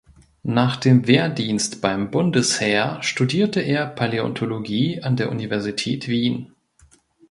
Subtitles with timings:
[0.41, 6.55] Nach dem Wehrdienst beim Bundesheer studierte er Paläontologie an der Universität Wien.